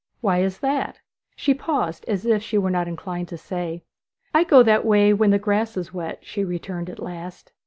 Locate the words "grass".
5.37-5.77